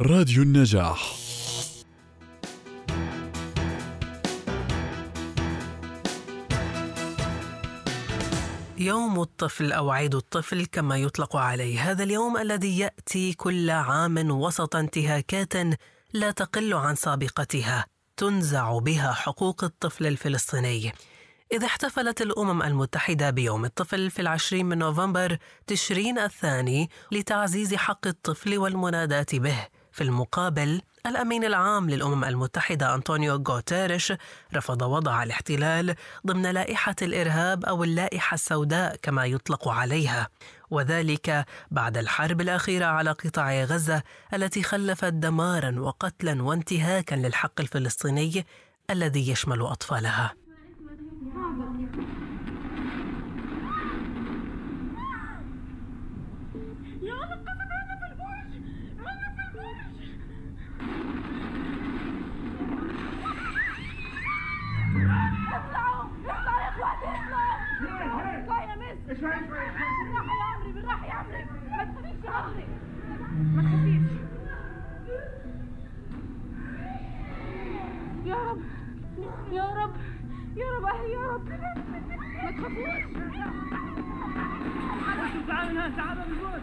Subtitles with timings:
[0.00, 1.16] راديو النجاح.
[8.78, 11.90] يوم الطفل أو عيد الطفل كما يطلق عليه.
[11.90, 15.52] هذا اليوم الذي يأتي كل عام وسط انتهاكات
[16.12, 17.86] لا تقل عن سابقتها
[18.16, 20.92] تنزع بها حقوق الطفل الفلسطيني.
[21.52, 28.58] إذا احتفلت الأمم المتحدة بيوم الطفل في العشرين من نوفمبر تشرين الثاني لتعزيز حق الطفل
[28.58, 29.73] والمناداة به.
[29.94, 34.12] في المقابل الأمين العام للأمم المتحدة أنطونيو غوتيريش
[34.54, 35.94] رفض وضع الاحتلال
[36.26, 40.28] ضمن لائحة الإرهاب أو اللائحة السوداء كما يطلق عليها
[40.70, 44.02] وذلك بعد الحرب الأخيرة على قطاع غزة
[44.34, 48.46] التي خلفت دمارا وقتلا وانتهاكا للحق الفلسطيني
[48.90, 50.43] الذي يشمل أطفالها.
[69.08, 72.66] بالراحة يا عمري بالراحة يا عمري ما تخافيش يا عمري
[73.54, 74.10] ما تخافيش
[78.26, 78.60] يا رب
[79.52, 79.94] يا رب
[80.56, 83.04] يا رب أهلي يا رب ما تخافوش
[85.48, 86.62] تعال هنا تعال بالبوت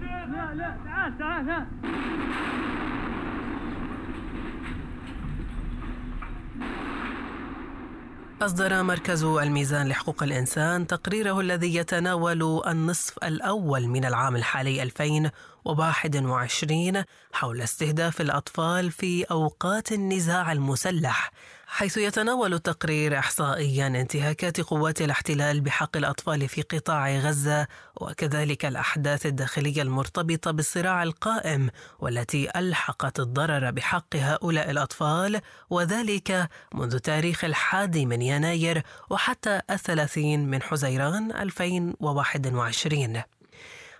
[0.00, 1.66] لا لا تعال تعال ها
[8.42, 17.60] أصدر مركز الميزان لحقوق الإنسان تقريره الذي يتناول النصف الأول من العام الحالي 2021 حول
[17.60, 21.30] استهداف الأطفال في أوقات النزاع المسلح.
[21.70, 27.66] حيث يتناول التقرير احصائيا انتهاكات قوات الاحتلال بحق الأطفال في قطاع غزة
[27.96, 37.44] وكذلك الأحداث الداخلية المرتبطة بالصراع القائم والتي ألحقت الضرر بحق هؤلاء الأطفال وذلك منذ تاريخ
[37.44, 43.22] الحادي من يناير وحتى الثلاثين من حزيران 2021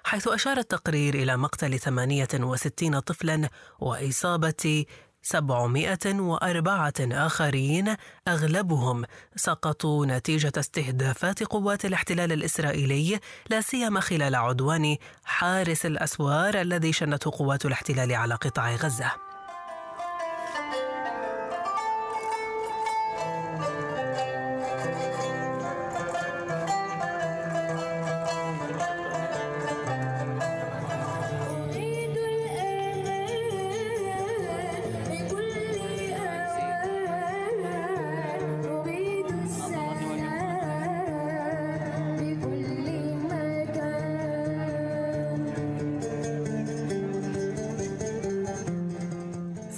[0.04, 4.84] حيث أشار التقرير إلى مقتل 68 طفلا وإصابة
[5.30, 7.96] 704 آخرين
[8.28, 9.04] أغلبهم
[9.36, 17.66] سقطوا نتيجة استهدافات قوات الاحتلال الإسرائيلي لا سيما خلال عدوان حارس الأسوار الذي شنته قوات
[17.66, 19.27] الاحتلال على قطاع غزة.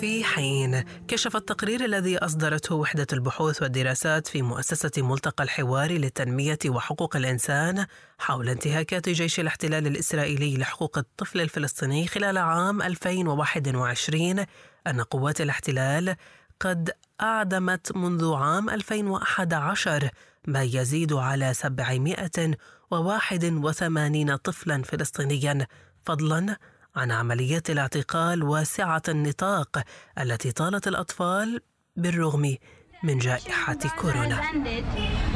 [0.00, 7.16] في حين كشف التقرير الذي أصدرته وحدة البحوث والدراسات في مؤسسة ملتقى الحوار للتنمية وحقوق
[7.16, 7.86] الإنسان
[8.18, 14.44] حول انتهاكات جيش الاحتلال الإسرائيلي لحقوق الطفل الفلسطيني خلال عام 2021
[14.86, 16.16] أن قوات الاحتلال
[16.60, 16.90] قد
[17.20, 20.10] أعدمت منذ عام 2011
[20.46, 25.66] ما يزيد على 781 طفلا فلسطينيا
[26.02, 26.56] فضلا
[26.96, 29.82] عن عمليات الاعتقال واسعة النطاق
[30.18, 31.60] التي طالت الأطفال
[31.96, 32.56] بالرغم
[33.02, 34.40] من جائحة كورونا.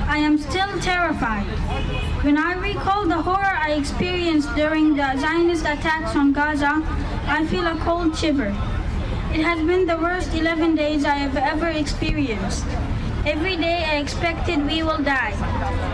[0.09, 1.47] I am still terrified.
[2.25, 6.75] When I recall the horror I experienced during the Zionist attacks on Gaza,
[7.27, 8.53] I feel a cold shiver.
[9.37, 12.67] It has been the worst 11 days I have ever experienced.
[13.27, 15.33] Every day I expected we will die.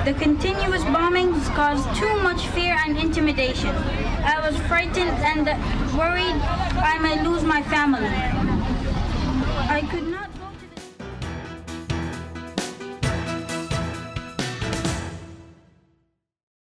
[0.05, 3.71] The continuous bombings caused too much fear and intimidation.
[3.71, 5.47] I was frightened and
[5.97, 6.41] worried
[6.93, 8.09] I may lose my family.
[9.69, 10.40] I could not